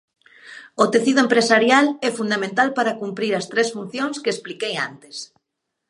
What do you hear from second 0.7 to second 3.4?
O tecido empresarial é fundamental para cumprir